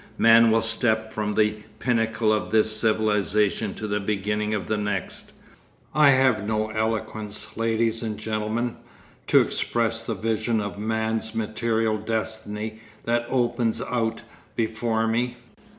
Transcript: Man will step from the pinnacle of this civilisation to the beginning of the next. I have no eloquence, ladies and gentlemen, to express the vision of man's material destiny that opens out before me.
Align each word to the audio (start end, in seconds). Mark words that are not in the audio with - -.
Man 0.17 0.49
will 0.49 0.63
step 0.63 1.13
from 1.13 1.35
the 1.35 1.57
pinnacle 1.77 2.33
of 2.33 2.49
this 2.49 2.75
civilisation 2.75 3.75
to 3.75 3.87
the 3.87 3.99
beginning 3.99 4.55
of 4.55 4.65
the 4.67 4.75
next. 4.75 5.31
I 5.93 6.09
have 6.09 6.47
no 6.47 6.71
eloquence, 6.71 7.55
ladies 7.55 8.01
and 8.01 8.17
gentlemen, 8.17 8.77
to 9.27 9.41
express 9.41 10.01
the 10.03 10.15
vision 10.15 10.59
of 10.59 10.79
man's 10.79 11.35
material 11.35 11.97
destiny 11.99 12.79
that 13.05 13.27
opens 13.29 13.79
out 13.79 14.23
before 14.55 15.05
me. 15.05 15.37